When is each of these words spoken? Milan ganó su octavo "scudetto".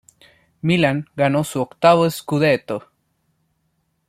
Milan 0.63 1.05
ganó 1.15 1.43
su 1.43 1.61
octavo 1.61 2.09
"scudetto". 2.09 2.89